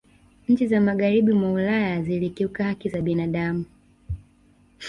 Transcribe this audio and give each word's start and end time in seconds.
nchi 0.47 0.67
za 0.67 0.81
magharibi 0.81 1.33
mwa 1.33 1.51
ulaya 1.51 2.01
zilikiuka 2.03 2.63
haki 2.63 2.89
za 2.89 3.01
binadamu 3.01 3.65